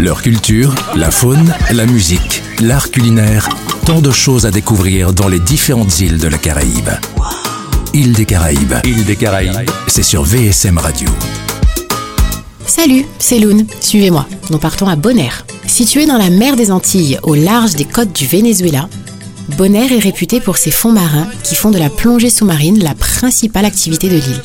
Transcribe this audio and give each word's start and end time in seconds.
Leur 0.00 0.22
culture, 0.22 0.74
la 0.96 1.12
faune, 1.12 1.54
la 1.70 1.86
musique, 1.86 2.42
l'art 2.60 2.90
culinaire, 2.90 3.48
tant 3.86 4.00
de 4.00 4.10
choses 4.10 4.44
à 4.44 4.50
découvrir 4.50 5.12
dans 5.12 5.28
les 5.28 5.38
différentes 5.38 6.00
îles 6.00 6.18
de 6.18 6.26
la 6.26 6.36
Caraïbe. 6.36 6.90
Île 7.92 8.12
des 8.12 8.24
Caraïbes, 8.24 8.74
île 8.84 9.04
des 9.04 9.14
Caraïbes, 9.14 9.70
c'est 9.86 10.02
sur 10.02 10.24
VSM 10.24 10.78
Radio. 10.78 11.08
Salut, 12.66 13.06
c'est 13.20 13.38
Loun. 13.38 13.66
Suivez-moi. 13.80 14.26
Nous 14.50 14.58
partons 14.58 14.88
à 14.88 14.96
Bonaire. 14.96 15.46
Situé 15.68 16.06
dans 16.06 16.18
la 16.18 16.28
mer 16.30 16.56
des 16.56 16.72
Antilles, 16.72 17.20
au 17.22 17.36
large 17.36 17.76
des 17.76 17.84
côtes 17.84 18.12
du 18.12 18.26
Venezuela, 18.26 18.88
Bonaire 19.56 19.92
est 19.92 19.98
réputé 19.98 20.40
pour 20.40 20.56
ses 20.56 20.72
fonds 20.72 20.92
marins 20.92 21.28
qui 21.44 21.54
font 21.54 21.70
de 21.70 21.78
la 21.78 21.88
plongée 21.88 22.30
sous-marine 22.30 22.82
la 22.82 22.96
principale 22.96 23.64
activité 23.64 24.08
de 24.08 24.16
l'île. 24.16 24.42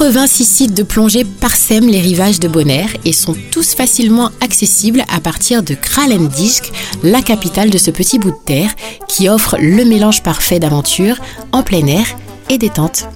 86 0.00 0.44
sites 0.46 0.74
de 0.74 0.82
plongée 0.82 1.24
parsèment 1.24 1.90
les 1.90 2.00
rivages 2.00 2.40
de 2.40 2.48
Bonaire 2.48 2.88
et 3.04 3.12
sont 3.12 3.36
tous 3.50 3.74
facilement 3.74 4.30
accessibles 4.40 5.04
à 5.14 5.20
partir 5.20 5.62
de 5.62 5.74
Kralendijk, 5.74 6.72
la 7.02 7.20
capitale 7.20 7.68
de 7.68 7.76
ce 7.76 7.90
petit 7.90 8.18
bout 8.18 8.30
de 8.30 8.44
terre 8.46 8.70
qui 9.08 9.28
offre 9.28 9.58
le 9.60 9.84
mélange 9.84 10.22
parfait 10.22 10.58
d'aventure 10.58 11.20
en 11.52 11.62
plein 11.62 11.86
air 11.86 12.06
et 12.48 12.56
détente. 12.56 13.08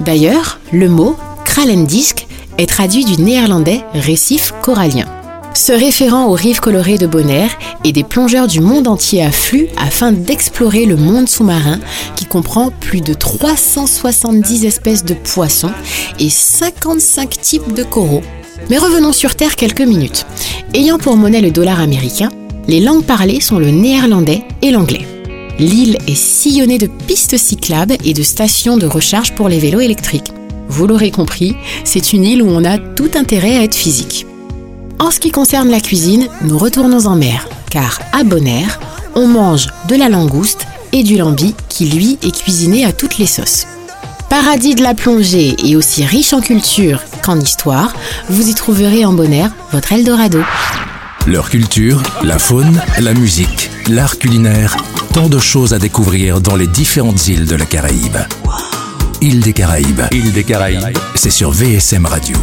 D'ailleurs, 0.00 0.58
le 0.72 0.88
mot 0.88 1.16
Kralendijk 1.44 2.26
est 2.58 2.68
traduit 2.68 3.04
du 3.04 3.22
néerlandais 3.22 3.84
récif 3.94 4.54
corallien. 4.62 5.06
Se 5.56 5.72
référant 5.72 6.26
aux 6.26 6.34
rives 6.34 6.60
colorées 6.60 6.98
de 6.98 7.06
Bonaire 7.06 7.48
et 7.82 7.92
des 7.92 8.04
plongeurs 8.04 8.46
du 8.46 8.60
monde 8.60 8.86
entier 8.86 9.24
affluent 9.24 9.68
afin 9.78 10.12
d'explorer 10.12 10.84
le 10.84 10.96
monde 10.96 11.30
sous-marin 11.30 11.80
qui 12.14 12.26
comprend 12.26 12.70
plus 12.78 13.00
de 13.00 13.14
370 13.14 14.66
espèces 14.66 15.02
de 15.02 15.14
poissons 15.14 15.72
et 16.20 16.28
55 16.28 17.40
types 17.40 17.72
de 17.72 17.84
coraux. 17.84 18.20
Mais 18.68 18.76
revenons 18.76 19.14
sur 19.14 19.34
Terre 19.34 19.56
quelques 19.56 19.80
minutes. 19.80 20.26
Ayant 20.74 20.98
pour 20.98 21.16
monnaie 21.16 21.40
le 21.40 21.50
dollar 21.50 21.80
américain, 21.80 22.28
les 22.68 22.80
langues 22.80 23.04
parlées 23.04 23.40
sont 23.40 23.58
le 23.58 23.70
néerlandais 23.70 24.42
et 24.60 24.70
l'anglais. 24.70 25.06
L'île 25.58 25.96
est 26.06 26.14
sillonnée 26.14 26.78
de 26.78 26.86
pistes 26.86 27.38
cyclables 27.38 27.96
et 28.04 28.12
de 28.12 28.22
stations 28.22 28.76
de 28.76 28.86
recharge 28.86 29.34
pour 29.34 29.48
les 29.48 29.58
vélos 29.58 29.80
électriques. 29.80 30.32
Vous 30.68 30.86
l'aurez 30.86 31.10
compris, 31.10 31.56
c'est 31.84 32.12
une 32.12 32.24
île 32.24 32.42
où 32.42 32.50
on 32.50 32.66
a 32.66 32.76
tout 32.76 33.10
intérêt 33.14 33.56
à 33.56 33.62
être 33.62 33.74
physique. 33.74 34.26
En 34.98 35.10
ce 35.10 35.20
qui 35.20 35.30
concerne 35.30 35.70
la 35.70 35.80
cuisine, 35.80 36.28
nous 36.42 36.56
retournons 36.56 37.06
en 37.06 37.16
mer, 37.16 37.48
car 37.70 38.00
à 38.12 38.24
Bonaire, 38.24 38.80
on 39.14 39.26
mange 39.26 39.68
de 39.88 39.94
la 39.94 40.08
langouste 40.08 40.66
et 40.92 41.02
du 41.02 41.16
lambi 41.16 41.54
qui 41.68 41.86
lui 41.86 42.18
est 42.22 42.34
cuisiné 42.34 42.84
à 42.84 42.92
toutes 42.92 43.18
les 43.18 43.26
sauces. 43.26 43.66
Paradis 44.30 44.74
de 44.74 44.82
la 44.82 44.94
plongée 44.94 45.54
et 45.64 45.76
aussi 45.76 46.04
riche 46.04 46.32
en 46.32 46.40
culture 46.40 47.00
qu'en 47.22 47.38
histoire, 47.38 47.94
vous 48.30 48.48
y 48.48 48.54
trouverez 48.54 49.04
en 49.04 49.12
Bonaire 49.12 49.50
votre 49.70 49.92
Eldorado. 49.92 50.40
Leur 51.26 51.50
culture, 51.50 52.02
la 52.22 52.38
faune, 52.38 52.80
la 52.98 53.12
musique, 53.12 53.70
l'art 53.88 54.18
culinaire, 54.18 54.76
tant 55.12 55.28
de 55.28 55.38
choses 55.38 55.74
à 55.74 55.78
découvrir 55.78 56.40
dans 56.40 56.56
les 56.56 56.66
différentes 56.66 57.28
îles 57.28 57.46
de 57.46 57.56
la 57.56 57.66
Caraïbe. 57.66 58.16
Île 59.20 59.40
des 59.40 59.52
Caraïbes, 59.52 60.02
île 60.12 60.32
des 60.32 60.44
Caraïbes, 60.44 60.96
c'est 61.14 61.30
sur 61.30 61.50
VSM 61.50 62.06
Radio. 62.06 62.36